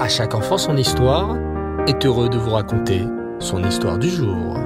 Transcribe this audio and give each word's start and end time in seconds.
À 0.00 0.08
chaque 0.08 0.34
enfant 0.34 0.56
son 0.56 0.78
histoire 0.78 1.36
est 1.86 2.06
heureux 2.06 2.30
de 2.30 2.38
vous 2.38 2.52
raconter 2.52 3.04
son 3.38 3.62
histoire 3.62 3.98
du 3.98 4.08
jour. 4.08 4.56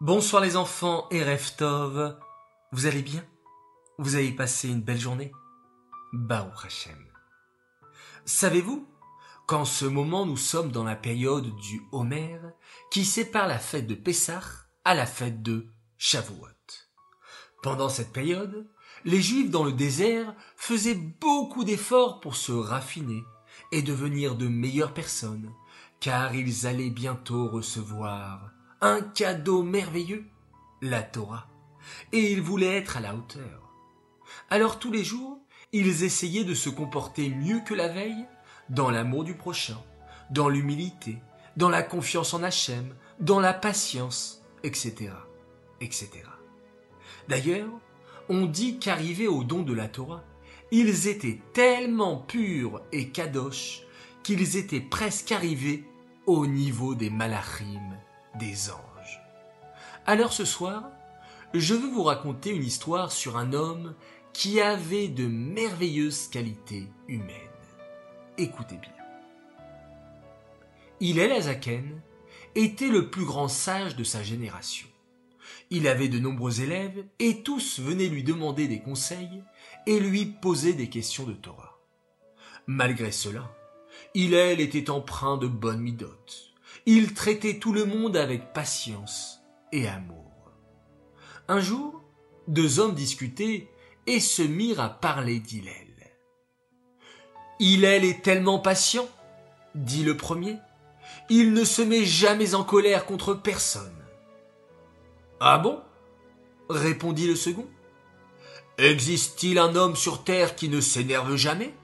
Bonsoir 0.00 0.40
les 0.40 0.56
enfants 0.56 1.06
et 1.10 1.22
Reftov. 1.22 2.18
Vous 2.72 2.86
allez 2.86 3.02
bien? 3.02 3.22
Vous 3.98 4.14
avez 4.14 4.32
passé 4.32 4.70
une 4.70 4.80
belle 4.80 4.98
journée? 4.98 5.30
Baou 6.14 6.48
Hashem. 6.64 6.96
Savez-vous 8.24 8.88
qu'en 9.46 9.66
ce 9.66 9.84
moment 9.84 10.24
nous 10.24 10.38
sommes 10.38 10.72
dans 10.72 10.84
la 10.84 10.96
période 10.96 11.54
du 11.56 11.82
Homer 11.92 12.40
qui 12.90 13.04
sépare 13.04 13.46
la 13.46 13.58
fête 13.58 13.86
de 13.86 13.94
Pessah 13.94 14.40
à 14.86 14.94
la 14.94 15.04
fête 15.04 15.42
de 15.42 15.66
Shavuot? 15.98 16.55
Pendant 17.66 17.88
cette 17.88 18.12
période, 18.12 18.64
les 19.04 19.20
Juifs 19.20 19.50
dans 19.50 19.64
le 19.64 19.72
désert 19.72 20.36
faisaient 20.54 20.94
beaucoup 20.94 21.64
d'efforts 21.64 22.20
pour 22.20 22.36
se 22.36 22.52
raffiner 22.52 23.24
et 23.72 23.82
devenir 23.82 24.36
de 24.36 24.46
meilleures 24.46 24.94
personnes, 24.94 25.50
car 25.98 26.32
ils 26.36 26.68
allaient 26.68 26.90
bientôt 26.90 27.48
recevoir 27.48 28.52
un 28.80 29.00
cadeau 29.00 29.64
merveilleux, 29.64 30.26
la 30.80 31.02
Torah, 31.02 31.48
et 32.12 32.30
ils 32.30 32.40
voulaient 32.40 32.76
être 32.76 32.98
à 32.98 33.00
la 33.00 33.16
hauteur. 33.16 33.68
Alors 34.48 34.78
tous 34.78 34.92
les 34.92 35.02
jours, 35.02 35.40
ils 35.72 36.04
essayaient 36.04 36.44
de 36.44 36.54
se 36.54 36.70
comporter 36.70 37.30
mieux 37.30 37.62
que 37.66 37.74
la 37.74 37.88
veille, 37.88 38.28
dans 38.68 38.90
l'amour 38.90 39.24
du 39.24 39.34
prochain, 39.34 39.82
dans 40.30 40.48
l'humilité, 40.48 41.18
dans 41.56 41.68
la 41.68 41.82
confiance 41.82 42.32
en 42.32 42.44
Hachem, 42.44 42.94
dans 43.18 43.40
la 43.40 43.54
patience, 43.54 44.44
etc., 44.62 45.10
etc. 45.80 46.35
D'ailleurs, 47.28 47.70
on 48.28 48.46
dit 48.46 48.78
qu'arrivés 48.78 49.28
au 49.28 49.44
don 49.44 49.62
de 49.62 49.72
la 49.72 49.88
Torah, 49.88 50.24
ils 50.70 51.08
étaient 51.08 51.40
tellement 51.52 52.16
purs 52.16 52.82
et 52.92 53.08
kadosh 53.08 53.82
qu'ils 54.22 54.56
étaient 54.56 54.80
presque 54.80 55.30
arrivés 55.32 55.84
au 56.26 56.46
niveau 56.46 56.94
des 56.94 57.10
malachim, 57.10 57.96
des 58.38 58.70
anges. 58.70 59.20
Alors 60.06 60.32
ce 60.32 60.44
soir, 60.44 60.90
je 61.54 61.74
veux 61.74 61.88
vous 61.88 62.02
raconter 62.02 62.50
une 62.50 62.64
histoire 62.64 63.12
sur 63.12 63.36
un 63.36 63.52
homme 63.52 63.94
qui 64.32 64.60
avait 64.60 65.08
de 65.08 65.26
merveilleuses 65.26 66.28
qualités 66.28 66.88
humaines. 67.08 67.30
Écoutez 68.36 68.76
bien. 68.76 68.90
Hillel 71.00 71.32
Azaken 71.32 72.00
était 72.54 72.88
le 72.88 73.10
plus 73.10 73.24
grand 73.24 73.48
sage 73.48 73.96
de 73.96 74.04
sa 74.04 74.22
génération. 74.22 74.88
Il 75.70 75.88
avait 75.88 76.08
de 76.08 76.18
nombreux 76.18 76.60
élèves 76.60 77.04
et 77.18 77.42
tous 77.42 77.80
venaient 77.80 78.08
lui 78.08 78.22
demander 78.22 78.68
des 78.68 78.80
conseils 78.80 79.42
et 79.86 80.00
lui 80.00 80.26
poser 80.26 80.72
des 80.72 80.88
questions 80.88 81.24
de 81.24 81.32
Torah. 81.32 81.78
Malgré 82.66 83.12
cela, 83.12 83.54
Hillel 84.14 84.60
était 84.60 84.90
empreint 84.90 85.36
de 85.36 85.46
bonnes 85.46 85.80
midotes. 85.80 86.54
Il 86.86 87.14
traitait 87.14 87.58
tout 87.58 87.72
le 87.72 87.84
monde 87.84 88.16
avec 88.16 88.52
patience 88.52 89.40
et 89.72 89.88
amour. 89.88 90.52
Un 91.48 91.60
jour, 91.60 92.02
deux 92.48 92.78
hommes 92.78 92.94
discutaient 92.94 93.68
et 94.06 94.20
se 94.20 94.42
mirent 94.42 94.80
à 94.80 94.88
parler 94.88 95.40
d'Hillel. 95.40 95.86
Hillel 97.58 98.04
est 98.04 98.22
tellement 98.22 98.58
patient, 98.58 99.08
dit 99.74 100.04
le 100.04 100.16
premier. 100.16 100.58
Il 101.30 101.52
ne 101.54 101.64
se 101.64 101.82
met 101.82 102.04
jamais 102.04 102.54
en 102.54 102.64
colère 102.64 103.06
contre 103.06 103.34
personne. 103.34 104.05
Ah 105.40 105.58
bon? 105.58 105.80
répondit 106.68 107.26
le 107.26 107.36
second. 107.36 107.66
Existe-t-il 108.78 109.58
un 109.58 109.74
homme 109.76 109.96
sur 109.96 110.24
terre 110.24 110.56
qui 110.56 110.68
ne 110.68 110.80
s'énerve 110.80 111.36
jamais? 111.36 111.74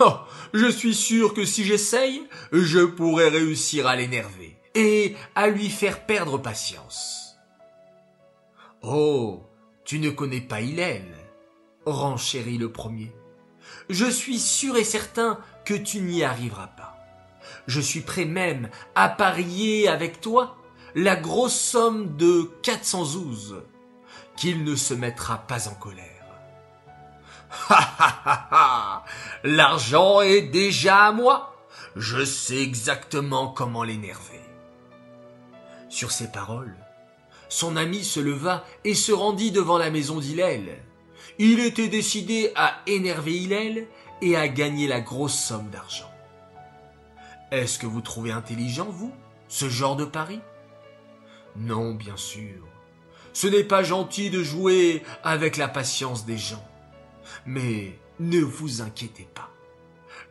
Oh, 0.00 0.14
je 0.54 0.70
suis 0.70 0.94
sûr 0.94 1.34
que 1.34 1.44
si 1.44 1.64
j'essaye, 1.64 2.26
je 2.52 2.80
pourrais 2.80 3.28
réussir 3.28 3.86
à 3.86 3.96
l'énerver 3.96 4.56
et 4.74 5.14
à 5.34 5.48
lui 5.48 5.68
faire 5.68 6.06
perdre 6.06 6.38
patience. 6.38 7.36
Oh, 8.82 9.42
tu 9.84 9.98
ne 9.98 10.10
connais 10.10 10.40
pas 10.40 10.60
Hillel, 10.60 11.04
renchérit 11.84 12.58
le 12.58 12.72
premier. 12.72 13.12
Je 13.90 14.06
suis 14.06 14.38
sûr 14.38 14.76
et 14.76 14.84
certain 14.84 15.38
que 15.64 15.74
tu 15.74 16.00
n'y 16.00 16.24
arriveras 16.24 16.68
pas. 16.68 16.96
Je 17.66 17.80
suis 17.80 18.00
prêt 18.00 18.24
même 18.24 18.70
à 18.94 19.08
parier 19.08 19.88
avec 19.88 20.20
toi 20.20 20.56
la 20.94 21.16
grosse 21.16 21.58
somme 21.58 22.16
de 22.16 22.50
412 22.62 23.62
qu'il 24.36 24.64
ne 24.64 24.76
se 24.76 24.94
mettra 24.94 25.38
pas 25.38 25.68
en 25.68 25.74
colère. 25.74 26.06
Ha 27.68 27.94
ha 27.98 28.22
ha 28.24 28.48
ha 28.50 29.04
L'argent 29.44 30.20
est 30.22 30.42
déjà 30.42 31.06
à 31.06 31.12
moi. 31.12 31.54
Je 31.96 32.24
sais 32.24 32.60
exactement 32.62 33.48
comment 33.48 33.82
l'énerver. 33.82 34.40
Sur 35.90 36.10
ces 36.10 36.28
paroles, 36.28 36.74
son 37.50 37.76
ami 37.76 38.02
se 38.02 38.20
leva 38.20 38.64
et 38.84 38.94
se 38.94 39.12
rendit 39.12 39.50
devant 39.50 39.76
la 39.76 39.90
maison 39.90 40.18
d'Hillel. 40.18 40.82
Il 41.38 41.60
était 41.60 41.88
décidé 41.88 42.50
à 42.56 42.80
énerver 42.86 43.34
Hillel 43.34 43.86
et 44.22 44.36
à 44.36 44.48
gagner 44.48 44.86
la 44.86 45.00
grosse 45.00 45.38
somme 45.38 45.68
d'argent. 45.68 46.10
Est-ce 47.50 47.78
que 47.78 47.86
vous 47.86 48.00
trouvez 48.00 48.32
intelligent, 48.32 48.88
vous, 48.88 49.12
ce 49.48 49.68
genre 49.68 49.96
de 49.96 50.06
pari? 50.06 50.40
Non, 51.56 51.94
bien 51.94 52.16
sûr. 52.16 52.66
Ce 53.32 53.46
n'est 53.46 53.64
pas 53.64 53.82
gentil 53.82 54.30
de 54.30 54.42
jouer 54.42 55.02
avec 55.22 55.56
la 55.56 55.68
patience 55.68 56.26
des 56.26 56.38
gens. 56.38 56.66
Mais 57.46 57.98
ne 58.20 58.40
vous 58.40 58.82
inquiétez 58.82 59.28
pas. 59.34 59.50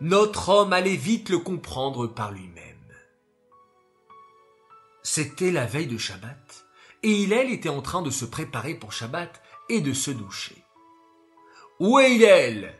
Notre 0.01 0.49
homme 0.49 0.73
allait 0.73 0.95
vite 0.95 1.29
le 1.29 1.39
comprendre 1.39 2.07
par 2.07 2.31
lui-même. 2.31 2.77
C'était 5.03 5.51
la 5.51 5.65
veille 5.65 5.87
de 5.87 5.97
Shabbat, 5.97 6.65
et 7.03 7.11
Hillel 7.11 7.51
était 7.51 7.69
en 7.69 7.81
train 7.81 8.01
de 8.01 8.11
se 8.11 8.25
préparer 8.25 8.75
pour 8.75 8.93
Shabbat 8.93 9.41
et 9.69 9.81
de 9.81 9.93
se 9.93 10.11
doucher. 10.11 10.63
Où 11.79 11.99
est 11.99 12.15
Hillel? 12.15 12.75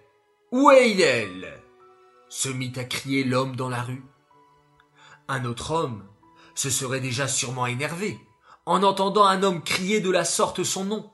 Où 0.52 0.70
est 0.70 0.92
Hillel? 0.92 1.62
se 2.30 2.48
mit 2.48 2.72
à 2.78 2.86
crier 2.86 3.24
l'homme 3.24 3.56
dans 3.56 3.70
la 3.70 3.82
rue. 3.82 4.04
Un 5.28 5.46
autre 5.46 5.72
homme 5.72 6.06
se 6.56 6.70
serait 6.70 7.02
déjà 7.02 7.28
sûrement 7.28 7.66
énervé 7.66 8.20
en 8.66 8.84
entendant 8.84 9.26
un 9.26 9.44
homme 9.44 9.64
crier 9.64 10.02
de 10.02 10.10
la 10.10 10.26
sorte 10.26 10.64
son 10.64 10.86
nom, 10.86 11.12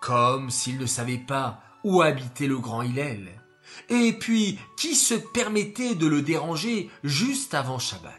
comme 0.00 0.50
s'il 0.50 0.78
ne 0.78 0.86
savait 0.86 1.18
pas 1.18 1.62
où 1.84 2.02
habitait 2.02 2.46
le 2.46 2.58
grand 2.58 2.82
Hillel, 2.82 3.42
et 3.88 4.12
puis 4.12 4.58
qui 4.76 4.94
se 4.94 5.14
permettait 5.14 5.94
de 5.94 6.06
le 6.06 6.22
déranger 6.22 6.90
juste 7.04 7.54
avant 7.54 7.78
Shabbat? 7.78 8.14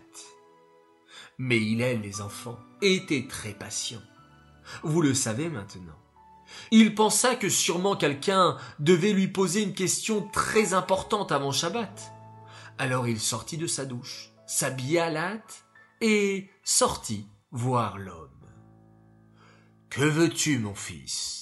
Mais 1.38 1.57
Hillel, 1.57 2.01
les 2.01 2.22
enfants, 2.22 2.59
était 2.81 3.28
très 3.28 3.53
patient. 3.53 4.01
Vous 4.84 5.01
le 5.01 5.13
savez 5.13 5.50
maintenant. 5.50 5.97
Il 6.72 6.96
pensa 6.96 7.35
que 7.35 7.50
sûrement 7.50 7.96
quelqu'un 7.96 8.57
devait 8.80 9.13
lui 9.13 9.28
poser 9.28 9.63
une 9.63 9.74
question 9.74 10.28
très 10.34 10.74
importante 10.74 11.31
avant 11.31 11.51
Shabbat. 11.51 12.12
Alors 12.78 13.07
il 13.07 13.19
sortit 13.19 13.57
de 13.57 13.68
sa 13.68 13.85
douche 13.85 14.31
s'habilla 14.51 15.06
à 15.06 15.16
hâte 15.16 15.63
et 16.01 16.50
sortit 16.63 17.25
voir 17.51 17.97
l'homme. 17.97 18.29
Que 19.89 20.03
veux-tu, 20.03 20.59
mon 20.59 20.75
fils? 20.75 21.41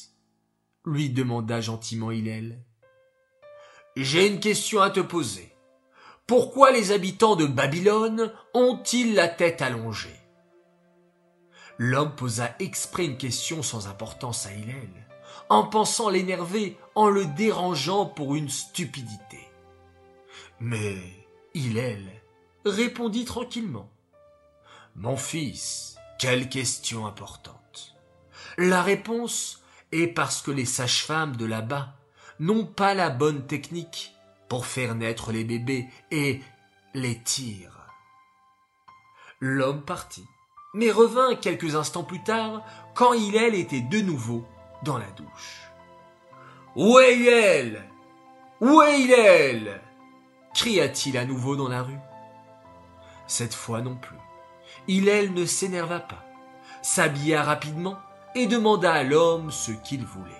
lui 0.85 1.09
demanda 1.09 1.61
gentiment 1.61 2.09
Hillel. 2.09 2.63
J'ai 3.95 4.27
une 4.27 4.39
question 4.39 4.81
à 4.81 4.89
te 4.89 5.01
poser. 5.01 5.53
Pourquoi 6.25 6.71
les 6.71 6.91
habitants 6.91 7.35
de 7.35 7.45
Babylone 7.45 8.33
ont-ils 8.53 9.13
la 9.13 9.27
tête 9.27 9.61
allongée? 9.61 10.19
L'homme 11.77 12.15
posa 12.15 12.55
exprès 12.59 13.05
une 13.05 13.17
question 13.17 13.61
sans 13.61 13.87
importance 13.87 14.45
à 14.47 14.53
Hillel, 14.53 14.89
en 15.49 15.63
pensant 15.63 16.09
l'énerver 16.09 16.77
en 16.95 17.09
le 17.09 17.25
dérangeant 17.25 18.05
pour 18.05 18.35
une 18.35 18.49
stupidité. 18.49 19.47
Mais 20.59 20.97
Hillel 21.53 22.03
répondit 22.65 23.25
tranquillement. 23.25 23.89
Mon 24.95 25.17
fils, 25.17 25.98
quelle 26.19 26.49
question 26.49 27.07
importante. 27.07 27.95
La 28.57 28.83
réponse 28.83 29.63
est 29.91 30.07
parce 30.07 30.41
que 30.41 30.51
les 30.51 30.65
sages-femmes 30.65 31.37
de 31.37 31.45
là-bas 31.45 31.95
n'ont 32.39 32.65
pas 32.65 32.93
la 32.93 33.09
bonne 33.09 33.47
technique 33.47 34.13
pour 34.49 34.65
faire 34.65 34.95
naître 34.95 35.31
les 35.31 35.45
bébés 35.45 35.87
et 36.11 36.41
les 36.93 37.17
tirer. 37.23 37.65
L'homme 39.39 39.81
partit, 39.81 40.25
mais 40.73 40.91
revint 40.91 41.35
quelques 41.35 41.75
instants 41.75 42.03
plus 42.03 42.21
tard 42.21 42.63
quand 42.93 43.13
Hillel 43.13 43.55
était 43.55 43.81
de 43.81 44.01
nouveau 44.01 44.45
dans 44.83 44.97
la 44.97 45.09
douche. 45.11 45.71
Où 46.75 46.99
est 46.99 47.15
Hillel 47.15 47.89
Où 48.59 48.81
est 48.81 49.01
Hillel 49.01 49.81
cria-t-il 50.53 51.17
à 51.17 51.23
nouveau 51.23 51.55
dans 51.55 51.69
la 51.69 51.83
rue. 51.83 51.99
Cette 53.27 53.53
fois 53.53 53.81
non 53.81 53.95
plus. 53.95 54.18
Hillel 54.89 55.35
ne 55.35 55.45
s'énerva 55.45 55.99
pas, 55.99 56.25
s'habilla 56.81 57.43
rapidement 57.43 57.99
et 58.33 58.47
demanda 58.47 58.91
à 58.91 59.03
l'homme 59.03 59.51
ce 59.51 59.71
qu'il 59.71 60.03
voulait. 60.03 60.31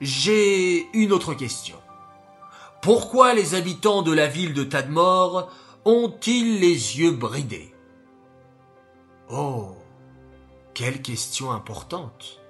J'ai 0.00 0.88
une 0.92 1.12
autre 1.12 1.34
question. 1.34 1.76
Pourquoi 2.82 3.32
les 3.32 3.54
habitants 3.54 4.02
de 4.02 4.12
la 4.12 4.26
ville 4.26 4.54
de 4.54 4.64
Tadmor 4.64 5.52
ont-ils 5.84 6.58
les 6.58 6.98
yeux 6.98 7.12
bridés? 7.12 7.72
Oh, 9.30 9.76
quelle 10.74 11.00
question 11.00 11.52
importante, 11.52 12.40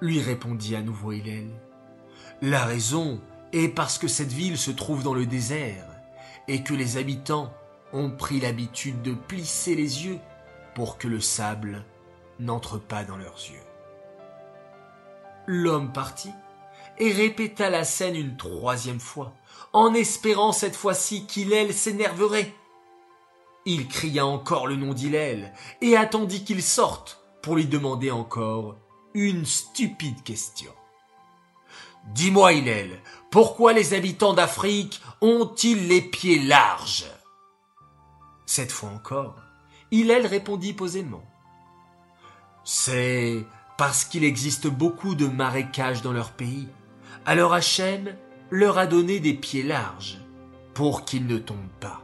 lui 0.00 0.20
répondit 0.20 0.74
à 0.74 0.82
nouveau 0.82 1.12
Hillel. 1.12 1.50
La 2.42 2.64
raison 2.64 3.20
est 3.52 3.68
parce 3.68 3.96
que 3.98 4.08
cette 4.08 4.32
ville 4.32 4.58
se 4.58 4.72
trouve 4.72 5.04
dans 5.04 5.14
le 5.14 5.24
désert 5.24 5.86
et 6.48 6.64
que 6.64 6.74
les 6.74 6.96
habitants 6.96 7.52
ont 7.92 8.10
pris 8.10 8.40
l'habitude 8.40 9.02
de 9.02 9.12
plisser 9.14 9.74
les 9.74 10.06
yeux 10.06 10.18
pour 10.74 10.98
que 10.98 11.08
le 11.08 11.20
sable 11.20 11.84
n'entre 12.38 12.78
pas 12.78 13.04
dans 13.04 13.16
leurs 13.16 13.38
yeux. 13.38 13.60
L'homme 15.46 15.92
partit 15.92 16.32
et 16.98 17.12
répéta 17.12 17.70
la 17.70 17.84
scène 17.84 18.16
une 18.16 18.36
troisième 18.36 19.00
fois, 19.00 19.32
en 19.72 19.94
espérant 19.94 20.52
cette 20.52 20.76
fois-ci 20.76 21.26
qu'Hillel 21.26 21.72
s'énerverait. 21.72 22.52
Il 23.64 23.88
cria 23.88 24.26
encore 24.26 24.66
le 24.66 24.76
nom 24.76 24.94
d'Hillel 24.94 25.52
et 25.80 25.96
attendit 25.96 26.44
qu'il 26.44 26.62
sorte 26.62 27.22
pour 27.42 27.56
lui 27.56 27.66
demander 27.66 28.10
encore 28.10 28.76
une 29.14 29.46
stupide 29.46 30.22
question. 30.22 30.72
Dis-moi, 32.14 32.54
Hillel, 32.54 33.00
pourquoi 33.30 33.72
les 33.72 33.94
habitants 33.94 34.32
d'Afrique 34.32 35.00
ont-ils 35.20 35.88
les 35.88 36.00
pieds 36.00 36.38
larges? 36.38 37.06
Cette 38.58 38.72
fois 38.72 38.88
encore, 38.88 39.36
Hillel 39.92 40.26
répondit 40.26 40.72
posément. 40.72 41.22
C'est 42.64 43.46
parce 43.76 44.04
qu'il 44.04 44.24
existe 44.24 44.66
beaucoup 44.66 45.14
de 45.14 45.28
marécages 45.28 46.02
dans 46.02 46.12
leur 46.12 46.32
pays. 46.32 46.66
Alors 47.24 47.54
Hachem 47.54 48.16
leur 48.50 48.76
a 48.76 48.88
donné 48.88 49.20
des 49.20 49.34
pieds 49.34 49.62
larges 49.62 50.18
pour 50.74 51.04
qu'ils 51.04 51.28
ne 51.28 51.38
tombent 51.38 51.56
pas. 51.78 52.02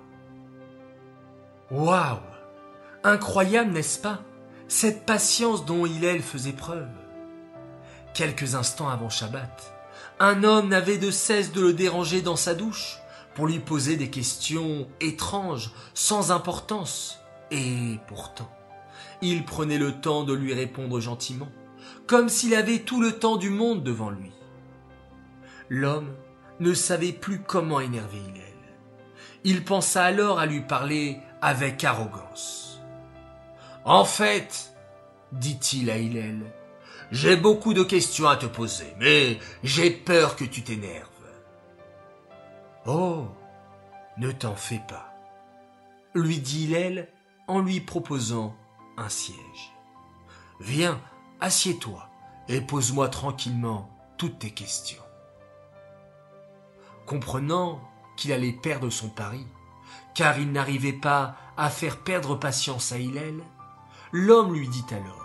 Waouh 1.73 2.21
Incroyable, 3.03 3.73
n'est-ce 3.73 3.99
pas? 3.99 4.21
Cette 4.69 5.07
patience 5.07 5.67
dont 5.67 5.87
Hillel 5.87 6.23
faisait 6.23 6.53
preuve. 6.53 6.87
Quelques 8.15 8.55
instants 8.55 8.91
avant 8.91 9.11
Shabbat, 9.11 9.75
un 10.21 10.45
homme 10.45 10.69
n'avait 10.69 10.99
de 10.99 11.11
cesse 11.11 11.51
de 11.51 11.61
le 11.61 11.73
déranger 11.73 12.23
dans 12.23 12.37
sa 12.37 12.55
douche 12.55 13.01
pour 13.35 13.47
lui 13.47 13.59
poser 13.59 13.97
des 13.97 14.11
questions 14.11 14.89
étranges, 15.01 15.71
sans 15.93 16.31
importance. 16.31 17.19
Et 17.51 17.99
pourtant, 18.07 18.51
il 19.23 19.45
prenait 19.45 19.79
le 19.79 19.93
temps 19.93 20.25
de 20.25 20.33
lui 20.33 20.55
répondre 20.55 21.01
gentiment, 21.01 21.49
comme 22.07 22.29
s'il 22.29 22.55
avait 22.55 22.81
tout 22.81 23.01
le 23.01 23.13
temps 23.13 23.37
du 23.37 23.51
monde 23.51 23.83
devant 23.83 24.11
lui. 24.11 24.33
L'homme 25.69 26.15
ne 26.61 26.75
savait 26.75 27.13
plus 27.13 27.41
comment 27.41 27.81
énerver 27.81 28.19
Hillel. 28.19 28.45
Il 29.45 29.65
pensa 29.65 30.05
alors 30.05 30.39
à 30.39 30.47
lui 30.47 30.61
parler 30.61 31.19
avec 31.43 31.85
arrogance. 31.85 32.81
En 33.85 34.05
fait, 34.05 34.75
dit-il 35.33 35.91
à 35.91 35.99
Hillel, 35.99 36.41
j'ai 37.11 37.37
beaucoup 37.37 37.75
de 37.75 37.83
questions 37.83 38.29
à 38.29 38.37
te 38.37 38.47
poser, 38.47 38.95
mais 38.99 39.39
j'ai 39.63 39.91
peur 39.91 40.37
que 40.37 40.45
tu 40.45 40.63
t'énerves. 40.63 41.14
Oh, 42.87 43.27
ne 44.19 44.31
t'en 44.31 44.55
fais 44.57 44.83
pas, 44.89 45.15
lui 46.15 46.39
dit 46.39 46.65
Hillel 46.65 47.09
en 47.49 47.61
lui 47.61 47.81
proposant 47.81 48.55
un 48.97 49.09
siège. 49.09 49.73
Viens, 50.61 51.01
assieds-toi 51.41 52.09
et 52.49 52.61
pose-moi 52.61 53.09
tranquillement 53.09 53.91
toutes 54.19 54.39
tes 54.39 54.51
questions. 54.51 55.03
Comprenant 57.07 57.81
qu'il 58.17 58.33
allait 58.33 58.53
perdre 58.53 58.91
son 58.91 59.09
pari, 59.09 59.47
car 60.15 60.39
il 60.39 60.53
n'arrivait 60.53 60.93
pas 60.93 61.37
à 61.57 61.71
faire 61.71 62.03
perdre 62.03 62.37
patience 62.37 62.93
à 62.93 62.99
Hillel, 62.99 63.43
l'homme 64.13 64.53
lui 64.53 64.69
dit 64.69 64.85
alors 64.91 65.25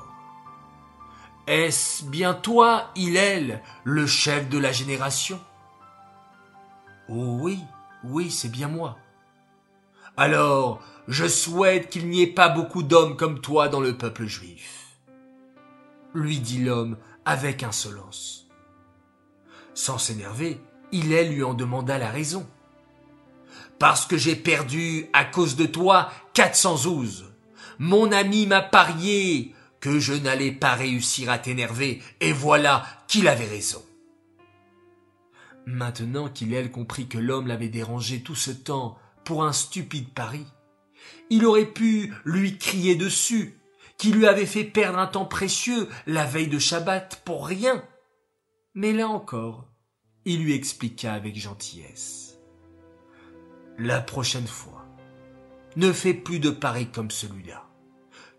est-ce 1.50 2.04
bien 2.04 2.36
toi, 2.36 2.92
Hillel, 2.94 3.64
le 3.84 4.06
chef 4.06 4.50
de 4.50 4.60
la 4.60 4.72
génération? 4.72 5.40
Oh 7.12 7.38
oui, 7.42 7.60
oui, 8.04 8.30
c'est 8.30 8.52
bien 8.52 8.68
moi. 8.68 8.98
Alors, 10.16 10.82
je 11.08 11.28
souhaite 11.28 11.90
qu'il 11.90 12.08
n'y 12.08 12.22
ait 12.22 12.28
pas 12.28 12.50
beaucoup 12.50 12.84
d'hommes 12.84 13.18
comme 13.18 13.42
toi 13.42 13.68
dans 13.68 13.80
le 13.80 13.98
peuple 13.98 14.26
juif. 14.26 14.98
Lui 16.14 16.40
dit 16.40 16.64
l'homme 16.64 16.98
avec 17.26 17.64
insolence. 17.64 18.48
Sans 19.74 19.98
s'énerver, 19.98 20.62
Hillel 20.92 21.34
lui 21.34 21.44
en 21.44 21.54
demanda 21.54 21.98
la 21.98 22.10
raison. 22.10 22.48
Parce 23.80 24.06
que 24.06 24.18
j'ai 24.18 24.36
perdu, 24.36 25.08
à 25.14 25.26
cause 25.26 25.56
de 25.56 25.66
toi, 25.66 26.12
quatre 26.34 26.56
cents 26.56 26.86
ouzes. 26.86 27.26
Mon 27.80 28.12
ami 28.12 28.46
m'a 28.46 28.62
parié 28.62 29.56
que 29.80 30.00
je 30.00 30.14
n'allais 30.14 30.52
pas 30.52 30.74
réussir 30.74 31.30
à 31.30 31.40
t'énerver, 31.40 32.04
et 32.20 32.34
voilà 32.34 32.86
qu'il 33.08 33.28
avait 33.28 33.48
raison. 33.48 33.82
Maintenant 35.72 36.30
qu'Hillel 36.30 36.72
comprit 36.72 37.08
que 37.08 37.20
l'homme 37.20 37.46
l'avait 37.46 37.70
dérangé 37.70 38.24
tout 38.24 38.34
ce 38.34 38.50
temps 38.50 38.98
pour 39.24 39.44
un 39.44 39.54
stupide 39.54 40.10
pari, 40.10 40.44
il 41.30 41.46
aurait 41.46 41.72
pu 41.72 42.12
lui 42.26 42.58
crier 42.58 42.96
dessus, 42.96 43.62
qui 44.00 44.12
lui 44.12 44.26
avait 44.26 44.48
fait 44.48 44.64
perdre 44.64 44.98
un 44.98 45.06
temps 45.06 45.28
précieux 45.28 45.88
la 46.08 46.26
veille 46.26 46.48
de 46.48 46.58
Shabbat 46.58 47.22
pour 47.24 47.46
rien. 47.46 47.84
Mais 48.74 48.94
là 48.94 49.08
encore, 49.08 49.68
il 50.26 50.44
lui 50.44 50.56
expliqua 50.56 51.14
avec 51.14 51.38
gentillesse. 51.38 52.40
La 53.78 54.02
prochaine 54.02 54.48
fois, 54.48 54.88
ne 55.76 55.92
fais 55.92 56.16
plus 56.16 56.40
de 56.40 56.50
paris 56.50 56.88
comme 56.88 57.12
celui-là, 57.12 57.70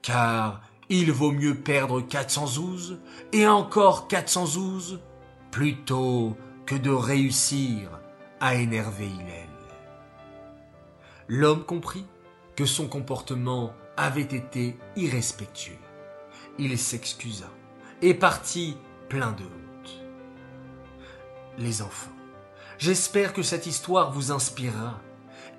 car 0.03 0.63
il 0.89 1.13
vaut 1.13 1.31
mieux 1.31 1.55
perdre 1.55 2.01
412 2.01 2.99
et 3.33 3.47
encore 3.47 4.09
412 4.09 4.99
plutôt 5.53 6.37
de 6.79 6.91
réussir 6.91 7.91
à 8.41 8.55
énerver 8.55 9.07
Hillel. 9.07 9.49
L'homme 11.29 11.65
comprit 11.65 12.07
que 12.57 12.65
son 12.65 12.89
comportement 12.89 13.73
avait 13.97 14.23
été 14.23 14.77
irrespectueux. 14.97 15.79
Il 16.59 16.77
s'excusa 16.79 17.49
et 18.03 18.15
partit 18.15 18.77
plein 19.09 19.33
de 19.33 19.45
honte. 19.45 20.03
Les 21.59 21.83
enfants, 21.83 22.11
j'espère 22.79 23.33
que 23.33 23.43
cette 23.43 23.67
histoire 23.67 24.13
vous 24.13 24.33
inspirera 24.33 25.01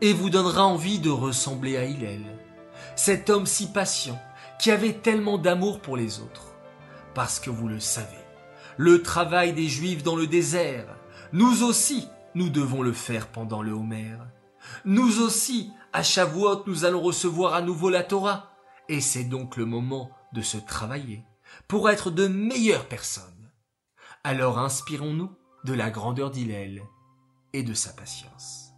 et 0.02 0.14
vous 0.14 0.30
donnera 0.30 0.66
envie 0.66 1.00
de 1.00 1.10
ressembler 1.10 1.78
à 1.78 1.86
Hillel, 1.86 2.24
cet 2.96 3.30
homme 3.30 3.46
si 3.46 3.72
patient 3.72 4.20
qui 4.60 4.72
avait 4.72 4.94
tellement 4.94 5.38
d'amour 5.38 5.80
pour 5.80 5.98
les 5.98 6.20
autres. 6.20 6.54
Parce 7.14 7.40
que 7.40 7.50
vous 7.50 7.68
le 7.68 7.80
savez, 7.80 8.08
le 8.78 9.02
travail 9.02 9.54
des 9.54 9.68
Juifs 9.68 10.04
dans 10.04 10.16
le 10.16 10.28
désert, 10.28 10.86
nous 11.34 11.64
aussi, 11.64 12.08
nous 12.36 12.50
devons 12.50 12.82
le 12.82 12.94
faire 12.94 13.28
pendant 13.28 13.62
le 13.62 13.72
Homer. 13.72 14.18
Nous 14.86 15.22
aussi, 15.22 15.72
à 15.94 16.04
Shavuot, 16.04 16.64
nous 16.68 16.86
allons 16.86 17.02
recevoir 17.02 17.54
à 17.54 17.62
nouveau 17.62 17.90
la 17.90 18.04
Torah. 18.04 18.52
Et 18.90 19.02
c'est 19.02 19.24
donc 19.24 19.56
le 19.56 19.66
moment 19.66 20.12
de 20.34 20.42
se 20.42 20.58
travailler 20.58 21.24
pour 21.68 21.90
être 21.90 22.12
de 22.12 22.28
meilleures 22.28 22.88
personnes. 22.88 23.52
Alors 24.24 24.60
inspirons-nous 24.60 25.32
de 25.64 25.74
la 25.74 25.90
grandeur 25.90 26.32
d'Hillel 26.32 26.82
et 27.54 27.64
de 27.64 27.74
sa 27.74 27.94
patience. 27.94 28.72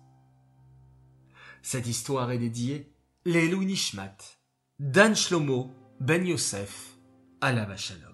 Cette 1.61 1.87
histoire 1.87 2.31
est 2.31 2.37
dédiée 2.37 2.93
Lelou 3.25 3.63
Nishmat, 3.63 4.17
Dan 4.79 5.15
Shlomo 5.15 5.71
Ben 5.99 6.25
Yosef, 6.25 6.97
la 7.41 7.77
Shalom. 7.77 8.12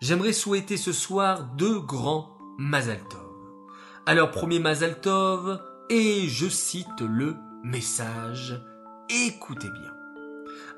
J'aimerais 0.00 0.32
souhaiter 0.32 0.78
ce 0.78 0.92
soir 0.92 1.44
deux 1.58 1.78
grands 1.78 2.38
Mazal 2.56 3.06
Tov. 3.10 3.20
Alors 4.06 4.30
premier 4.30 4.58
Mazal 4.58 4.98
Tov, 5.02 5.60
et 5.90 6.26
je 6.26 6.48
cite 6.48 7.02
le 7.02 7.36
message, 7.62 8.58
écoutez 9.10 9.68
bien. 9.68 9.92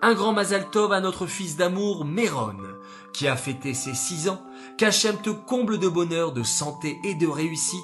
Un 0.02 0.14
grand 0.14 0.32
Mazal 0.32 0.68
Tov 0.70 0.90
à 0.92 1.00
notre 1.00 1.26
fils 1.26 1.56
d'amour 1.56 2.04
Méron, 2.04 2.56
qui 3.12 3.28
a 3.28 3.36
fêté 3.36 3.74
ses 3.74 3.94
six 3.94 4.28
ans, 4.28 4.42
qu'Hachem 4.76 5.16
te 5.22 5.30
comble 5.30 5.78
de 5.78 5.88
bonheur, 5.88 6.32
de 6.32 6.42
santé 6.42 6.98
et 7.04 7.14
de 7.14 7.28
réussite. 7.28 7.78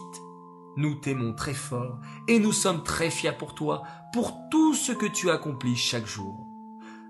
Nous 0.77 0.97
t'aimons 0.97 1.35
très 1.35 1.55
fort 1.55 2.01
et 2.27 2.41
nous 2.41 2.53
sommes 2.53 2.83
très 2.83 3.11
fiers 3.11 3.39
pour 3.39 3.55
toi, 3.55 3.85
pour 4.13 4.37
tout 4.51 4.75
ce 4.75 4.91
que 4.91 5.07
tu 5.07 5.31
accomplis 5.31 5.77
chaque 5.77 6.07
jour. 6.07 6.48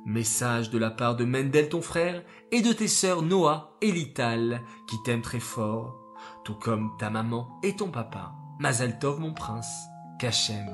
Message 0.09 0.71
de 0.71 0.79
la 0.79 0.91
part 0.91 1.17
de 1.17 1.27
Mendel 1.27 1.69
ton 1.69 1.83
frère 1.83 2.23
et 2.51 2.63
de 2.63 2.73
tes 2.73 2.89
sœurs 2.89 3.21
Noah 3.21 3.77
et 3.83 3.93
Lital 3.93 4.63
qui 4.89 4.97
t'aiment 5.05 5.21
très 5.21 5.39
fort, 5.39 6.01
tout 6.47 6.55
comme 6.55 6.97
ta 6.99 7.11
maman 7.11 7.61
et 7.63 7.77
ton 7.77 7.91
papa. 7.91 8.33
Mazaltov 8.59 9.21
mon 9.21 9.35
prince, 9.35 9.85
qu'Hachem 10.19 10.65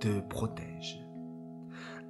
te 0.00 0.18
protège. 0.30 0.98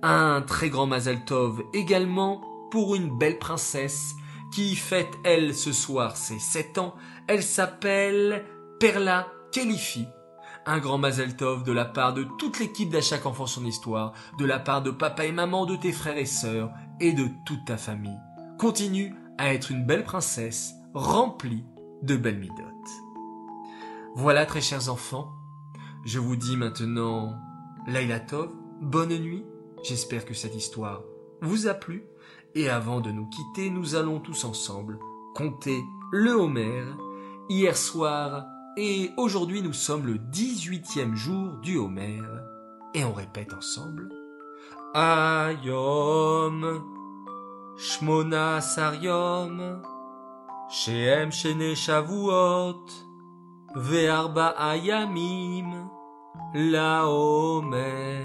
Un 0.04 0.42
très 0.42 0.70
grand 0.70 0.86
Mazaltov 0.86 1.60
également 1.72 2.40
pour 2.70 2.94
une 2.94 3.18
belle 3.18 3.40
princesse 3.40 4.14
qui 4.54 4.76
fête, 4.76 5.12
elle, 5.24 5.56
ce 5.56 5.72
soir 5.72 6.16
ses 6.16 6.38
sept 6.38 6.78
ans. 6.78 6.94
Elle 7.26 7.42
s'appelle 7.42 8.44
Perla 8.78 9.26
Kelifi. 9.50 10.06
Un 10.66 10.78
grand 10.78 10.96
Mazel 10.96 11.36
Tov 11.36 11.62
de 11.62 11.72
la 11.72 11.84
part 11.84 12.14
de 12.14 12.24
toute 12.38 12.58
l'équipe 12.58 12.88
d'À 12.88 13.00
enfant 13.24 13.46
son 13.46 13.66
histoire, 13.66 14.14
de 14.38 14.46
la 14.46 14.58
part 14.58 14.82
de 14.82 14.90
papa 14.90 15.26
et 15.26 15.32
maman, 15.32 15.66
de 15.66 15.76
tes 15.76 15.92
frères 15.92 16.16
et 16.16 16.24
sœurs 16.24 16.70
et 17.00 17.12
de 17.12 17.28
toute 17.44 17.66
ta 17.66 17.76
famille. 17.76 18.18
Continue 18.58 19.14
à 19.36 19.52
être 19.52 19.70
une 19.70 19.84
belle 19.84 20.04
princesse 20.04 20.72
remplie 20.94 21.64
de 22.02 22.16
belles 22.16 22.38
midotes. 22.38 22.64
Voilà, 24.14 24.46
très 24.46 24.62
chers 24.62 24.88
enfants, 24.88 25.32
je 26.04 26.18
vous 26.18 26.36
dis 26.36 26.56
maintenant 26.56 27.34
Laila 27.86 28.20
Tov, 28.20 28.50
bonne 28.80 29.16
nuit. 29.18 29.44
J'espère 29.82 30.24
que 30.24 30.34
cette 30.34 30.54
histoire 30.54 31.02
vous 31.42 31.66
a 31.66 31.74
plu. 31.74 32.04
Et 32.54 32.70
avant 32.70 33.00
de 33.00 33.10
nous 33.10 33.26
quitter, 33.26 33.68
nous 33.68 33.96
allons 33.96 34.20
tous 34.20 34.44
ensemble 34.44 34.98
compter 35.34 35.82
le 36.12 36.30
Homer. 36.30 36.84
Hier 37.50 37.76
soir 37.76 38.46
et 38.76 39.12
aujourd'hui, 39.16 39.62
nous 39.62 39.72
sommes 39.72 40.06
le 40.06 40.14
18e 40.14 41.14
jour 41.14 41.58
du 41.62 41.76
Homer. 41.76 42.22
Et 42.94 43.04
on 43.04 43.12
répète 43.12 43.52
ensemble. 43.52 44.08
Ayom, 44.94 46.82
Shmona 47.76 48.60
Sariom, 48.60 49.82
Shene 50.70 51.74
Shavuot, 51.74 52.86
Ve'arba 53.74 54.54
Ayamim, 54.58 55.88
La 56.54 57.08
Homer. 57.08 58.24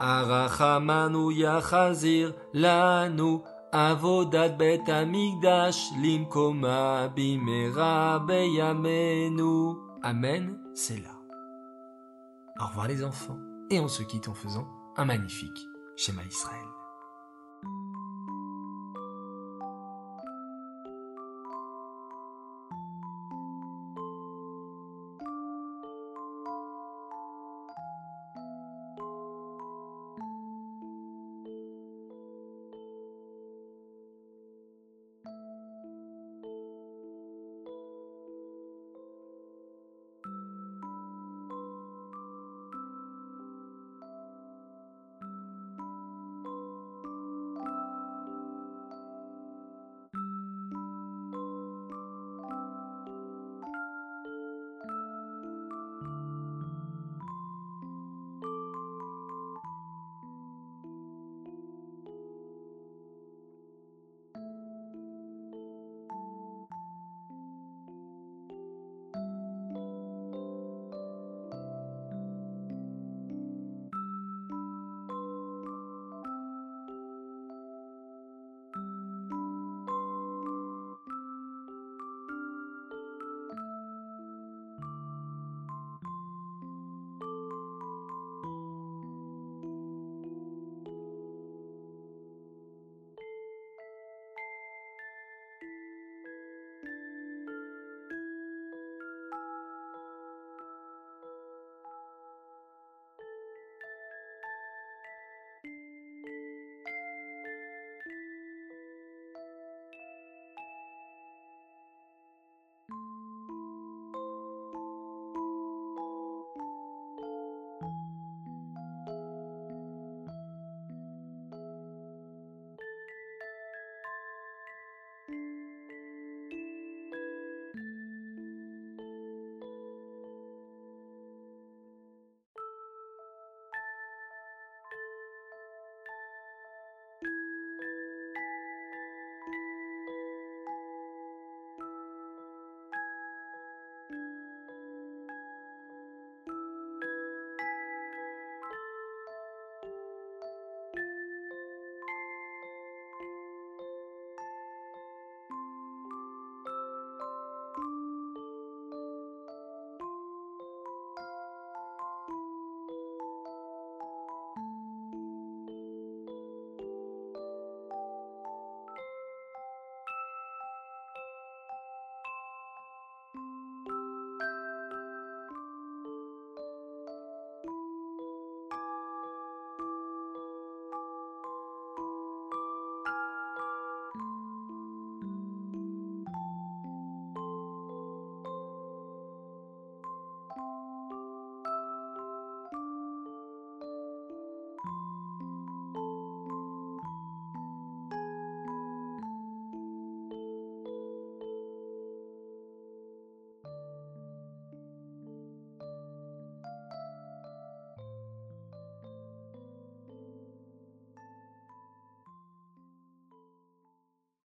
Arachamanu 0.00 1.30
Yachazir 1.30 2.32
Lanu 2.54 3.42
Avodat 3.72 4.58
Bet 4.58 4.88
Amigdash 4.88 5.92
Limkoma 5.96 7.08
Bimera 7.14 8.18
Beyamenu. 8.18 9.76
Amen, 10.02 10.58
c'est 10.74 10.98
là. 10.98 11.14
Au 12.60 12.66
revoir 12.66 12.88
les 12.88 13.04
enfants. 13.04 13.38
Et 13.70 13.78
on 13.78 13.86
se 13.86 14.02
quitte 14.02 14.28
en 14.28 14.34
faisant 14.34 14.66
un 14.96 15.04
magnifique 15.04 15.68
schéma 15.96 16.22
Israël. 16.24 16.66